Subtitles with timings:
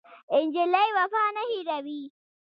[0.45, 2.01] نجلۍ وفا نه هېروي.